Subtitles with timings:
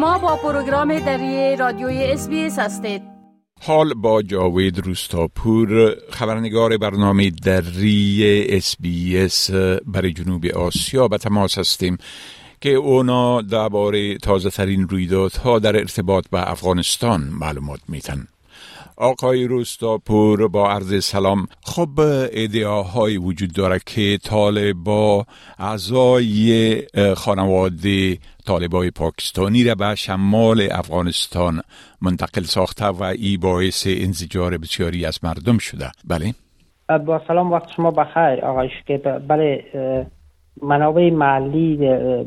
[0.00, 3.02] شما با پروگرام دری رادیوی SBS هستید.
[3.60, 9.28] حال با جاوید روستاپور خبرنگار برنامه دری SBS
[9.86, 11.98] برای جنوب آسیا به تماس هستیم
[12.60, 18.26] که اونا درباره تازه ترین رویدادها در ارتباط به افغانستان معلومات میتن
[19.00, 21.46] آقای روستاپور با عرض سلام.
[21.62, 21.88] خب
[22.32, 25.24] ادعاهایی وجود داره که طالبا
[25.58, 26.82] اعضای
[27.16, 31.60] خانواده طالبای پاکستانی را به شمال افغانستان
[32.02, 35.90] منتقل ساخته و ای باعث انزجار بسیاری از مردم شده.
[36.04, 36.34] بله؟
[36.98, 39.28] با سلام وقت شما بخیر آقای شکیب.
[39.28, 39.64] بله
[40.62, 41.76] منابع محلی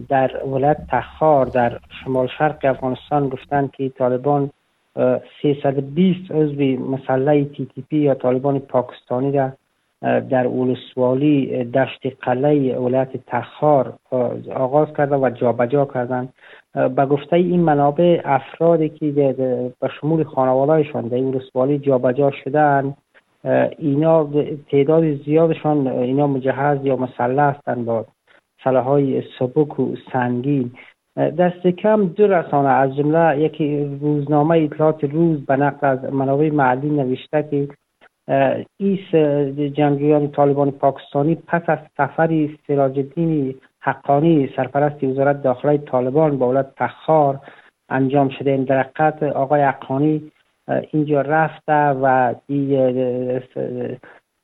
[0.10, 4.52] در ولایت تخار در شمال شرق افغانستان گفتند که طالبان
[5.42, 9.52] 320 عضو مسلح تی تی پی یا طالبان پاکستانی را
[10.04, 13.94] در اولسوالی دشت قلعه ولایت تخار
[14.56, 16.30] آغاز کرده و جابجا کردن
[16.74, 19.12] به گفته این منابع افرادی که
[19.80, 22.94] به شمول خانوادهشان در اولسوالی جابجا شدن
[23.78, 24.30] اینا
[24.72, 28.06] تعداد زیادشان اینا مجهز یا مسلح هستند با
[28.64, 30.72] سلاحهای سبک و سنگین.
[31.18, 36.90] دست کم دو رسانه از جمله یکی روزنامه اطلاعات روز به نقل از منابع محلی
[36.90, 37.68] نوشته که
[38.78, 39.16] ایس
[39.76, 46.76] جنگیان طالبان پاکستانی پس از سفری سراج الدین حقانی سرپرست وزارت داخله طالبان با ولایت
[46.76, 47.40] تخار
[47.90, 48.52] انجام شده.
[48.52, 48.90] این در
[49.36, 50.32] آقای حقانی
[50.92, 52.34] اینجا رفته و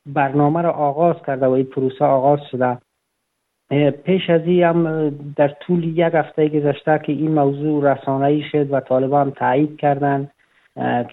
[0.05, 2.77] برنامه را آغاز کرده و این پروسه آغاز شده.
[4.03, 8.79] پیش از این هم در طول یک هفته گذشته که این موضوع رسانه‌ای شد و
[8.79, 10.31] طالبان تایید کردند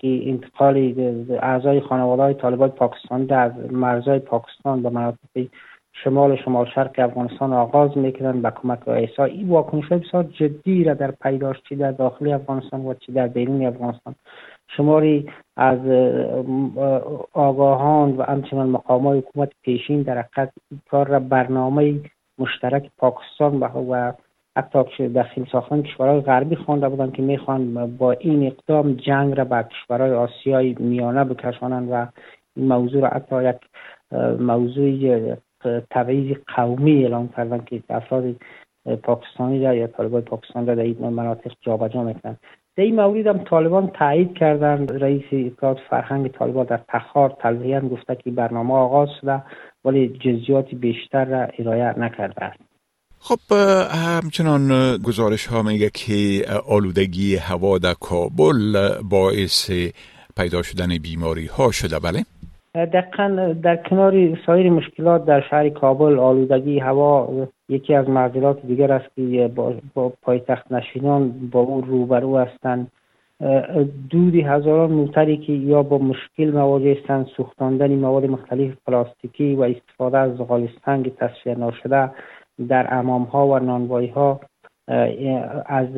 [0.00, 0.94] که انتقال
[1.42, 5.46] اعضای خانواده های طالبان پاکستان در مرزهای پاکستان به مناطق
[6.04, 11.10] شمال شمال شرق افغانستان آغاز می‌کنند به کمک ایسا این واکنش بسیار جدی را در
[11.10, 14.14] پیداش چی در داخل افغانستان و چی در بیرون افغانستان.
[14.76, 15.78] شماری از
[17.32, 20.52] آگاهان و همچنان مقام های حکومت پیشین در حقیقت
[20.90, 22.00] کار را برنامه
[22.38, 24.12] مشترک پاکستان و
[24.56, 29.64] حتی داخل ساختن کشورهای غربی خوانده بودن که می‌خوان با این اقدام جنگ را به
[29.70, 32.06] کشورهای آسیای میانه بکشانند و
[32.56, 33.56] این موضوع را حتی یک
[34.40, 35.34] موضوع
[35.90, 38.24] تبعیض قومی اعلام کردن که افراد
[39.02, 42.38] پاکستانی را یا طالبان پاکستان را در این مناطق جابجا می‌کنند.
[42.76, 48.16] در این مورد هم طالبان تایید کردن رئیس اطلاعات فرهنگ طالبان در تخار تلویحا گفته
[48.16, 49.42] که برنامه آغاز شده.
[49.86, 52.60] ولی جزیات بیشتر را ارائه نکرده است
[53.18, 53.56] خب
[54.16, 59.70] همچنان گزارش ها میگه که آلودگی هوا در کابل باعث
[60.36, 62.24] پیدا شدن بیماری ها شده بله؟
[62.74, 69.14] دقیقا در کنار سایر مشکلات در شهر کابل آلودگی هوا یکی از معضلات دیگر است
[69.16, 72.92] که با, با پایتخت نشینان با او روبرو هستند
[74.10, 80.18] دودی هزاران موتری که یا با مشکل مواجه هستند سوختاندن مواد مختلف پلاستیکی و استفاده
[80.18, 82.10] از زغال سنگ تصفیه نشده
[82.68, 84.40] در امام ها و نانوایی ها
[85.66, 85.88] از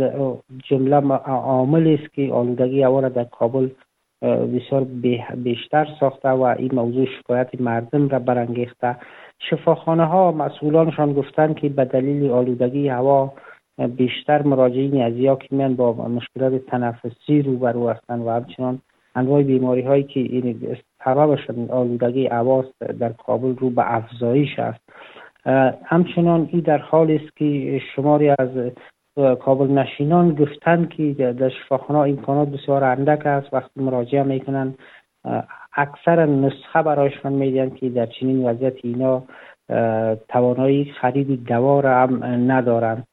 [0.65, 3.69] جمله عامل است که آلودگی هوا را در کابل
[4.23, 4.85] بسیار
[5.35, 8.97] بیشتر ساخته و این موضوع شکایت مردم را برانگیخته.
[9.39, 13.33] شفاخانه ها مسئولانشان گفتند که به دلیل آلودگی هوا
[13.87, 18.79] بیشتر مراجعین از یا که با مشکلات تنفسی روبرو هستند و همچنان
[19.15, 22.65] انواع بیماری هایی که این سببشان آلودگی هوا
[23.01, 24.81] در کابل رو به افزایش است
[25.85, 28.49] همچنان این در حال است که شماری از
[29.41, 34.75] کابل نشینان گفتند که در شفاخانه امکانات بسیار اندک است وقتی مراجعه می‌کنن
[35.77, 39.23] اکثر نسخه برایشان میدن که در چنین وضعیت اینا
[40.29, 43.07] توانایی خرید دوا را هم ندارند.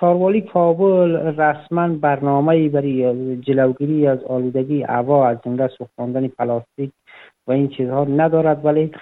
[0.00, 6.90] شاروالی کابل رسما برنامه برای جلوگیری از آلودگی هوا از جمله سوختاندن پلاستیک
[7.46, 8.64] و این چیزها ندارد.
[8.64, 8.92] ولی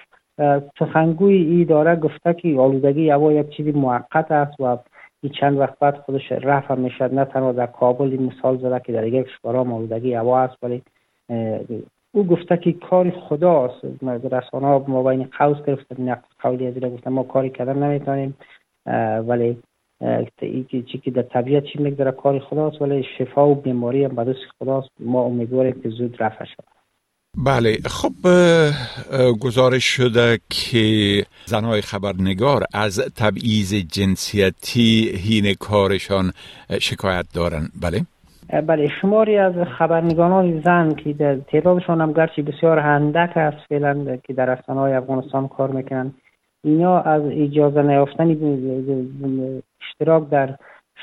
[0.78, 4.79] سخنگوی ای داره گفته که آلودگی هوا یک چیزی موقت است و
[5.23, 8.93] این چند وقت بعد خودش رفع می‌شد نه تنها در کابل این مثال زده که
[8.93, 10.82] در یک کشورها آلودگی هوا است ولی
[12.12, 13.85] او گفته که کار خداست.
[14.32, 18.37] رسانه ها ما بین قوس گرفته نقص قولی از گفته ما کاری کردن نمی‌تونیم.
[19.29, 19.58] ولی
[20.93, 24.88] چی که در طبیعت چی میگذره کار خداست ولی شفا و بیماری هم به خداست.
[25.00, 26.76] ما امیدواریم که زود رفع شود.
[27.44, 27.76] بله.
[27.87, 28.12] خب
[29.40, 36.32] گزارش شده که زنهای خبرنگار از تبعیض جنسیتی هین کارشان
[36.81, 37.69] شکایت دارن.
[37.82, 38.00] بله.
[38.66, 38.88] بله.
[39.00, 44.58] شماری از خبرنگاران زن که در تعدادشان هم گرچه بسیار هندک است فعلا که در
[44.69, 46.14] های افغانستان کار می‌کنن
[46.66, 48.36] اینا از اجازه نیافتن
[49.80, 50.54] اشتراک در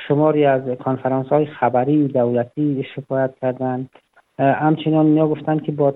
[0.08, 3.90] شماری از کانفرانس های خبری دولتی شکایت کردند
[4.40, 5.92] همچنان اینا گفتن که با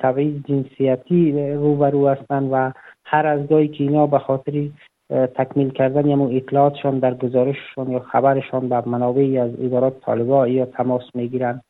[0.00, 2.72] تبعیض جنسیتی روبرو هستند و
[3.04, 4.68] هر از گاهی که اینا به خاطر
[5.10, 11.02] تکمیل کردن یا اطلاعاتشان در گزارششان یا خبرشان به منابعی از ادارات طالبان یا تماس
[11.14, 11.62] می‌گیرند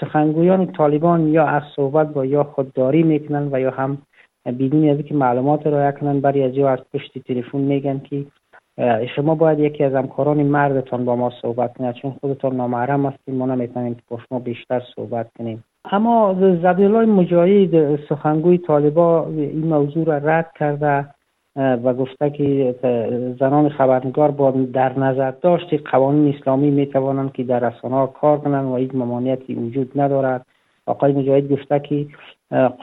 [0.00, 3.98] سخنگویان طالبان یا از صحبت با یا خودداری می‌کنن و یا هم
[4.46, 6.20] بدون از که معلومات را کنن.
[6.20, 8.24] برای از از پشت تلفن میگن که
[9.16, 11.94] شما باید یکی از همکاران مردتان با ما صحبت کنید.
[11.94, 15.64] چون خودتان نامحرم هستیم ما نمی‌تونیم که با شما بیشتر صحبت کنیم.
[15.92, 21.06] اما زبیلای مجاهد سخنگوی طالبا این موضوع را رد کرده
[21.56, 22.74] و گفته که
[23.40, 28.72] زنان خبرنگار با در نظر داشت قوانین اسلامی می توانند که در رسانه کار کنند
[28.72, 30.46] و هیچ ممانعتی وجود ندارد.
[30.90, 32.06] آقای مجاهد گفته که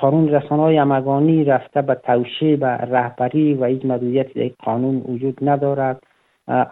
[0.01, 5.37] قانون رسانه های امگانی رفته به توشیه و رهبری و هیچ مدویتی در قانون وجود
[5.41, 6.03] ندارد.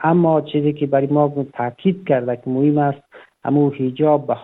[0.04, 3.04] اما چیزی که برای ما تاکید کرده که مهم است
[3.46, 4.38] همو حجاب به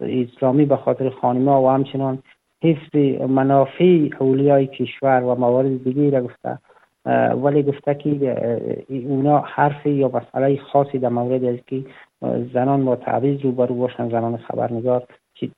[0.00, 2.18] اسلامی به خاطر خانما و همچنان
[2.64, 2.96] حفظ
[3.28, 6.58] منافع اولیای کشور و موارد دیگه را گفته.
[7.42, 8.36] ولی گفته که
[9.08, 11.84] اونا حرفی یا مسئله خاصی در مورد از که
[12.52, 15.06] زنان با تعویض روبرو باشن زنان خبرنگار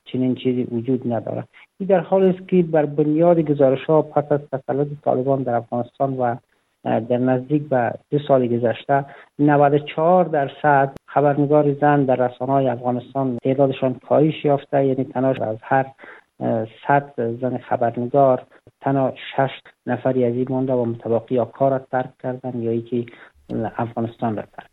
[0.05, 1.43] چنین چیزی وجود نداره.
[1.79, 6.17] این در حال است که بر بنیاد گزارش ها پس از تسلط طالبان در افغانستان
[6.17, 6.35] و
[6.83, 9.05] در نزدیک به دو سال گذشته
[9.39, 15.85] 94 درصد خبرنگار زن در رسانه های افغانستان تعدادشان کاهش یافته یعنی تناش از هر
[16.87, 18.43] صد زن خبرنگار
[18.81, 19.51] تنها شش
[19.85, 23.05] نفری از این مانده و متباقی یا کار را ترک کردن یا یکی
[23.77, 24.68] افغانستان را ترک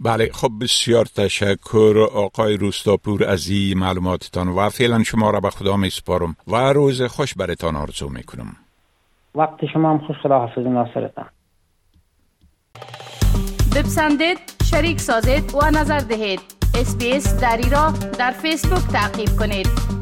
[0.00, 5.76] بله خب بسیار تشکر آقای روستاپور از این معلوماتتان و فعلا شما را به خدا
[5.76, 8.56] می سپارم و روز خوش برتان آرزو می کنم.
[9.34, 11.26] وقت شما هم خوش خدا حافظ ناصرتان.
[13.76, 14.38] بپسندید
[14.70, 16.40] شریک سازید و نظر دهید.
[16.74, 19.95] اسپیس دری را در فیسبوک تعقیب کنید.